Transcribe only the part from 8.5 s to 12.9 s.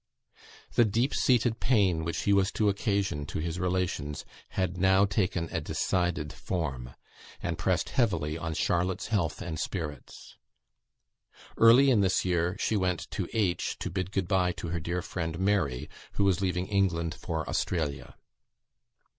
Charlotte's health and spirits. Early in this year, she